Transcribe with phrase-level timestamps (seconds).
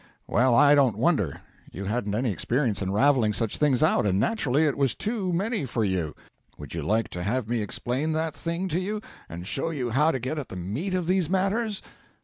[0.25, 1.41] Well, I don't wonder.
[1.71, 5.67] You hadn't any experience in ravelling such things out, and naturally it was too many
[5.67, 6.15] for you.
[6.57, 10.09] Would you like to have me explain that thing to you, and show you how
[10.09, 11.83] to get at the meat of these matters?'